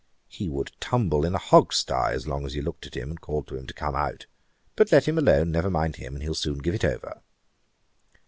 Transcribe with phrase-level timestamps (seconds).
[0.29, 3.45] He would tumble in a hogstye, as long as you looked at him and called
[3.49, 4.25] to him to come out.
[4.75, 7.21] But let him alone, never mind him, and he'll soon give it over.'